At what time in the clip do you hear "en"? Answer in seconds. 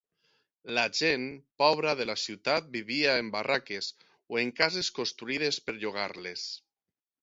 3.25-3.31, 4.45-4.53